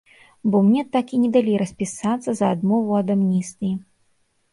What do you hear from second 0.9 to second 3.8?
так і не далі распісацца за адмову ад амністыі.